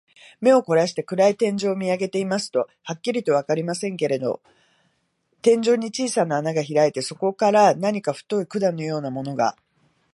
[0.39, 4.41] 目をこらして、暗い天井を見あげていますと、はっきりとはわかりませんけれど、
[5.43, 9.55] 天井に小さな穴がひらいて、そこから何か太い管のようなものが、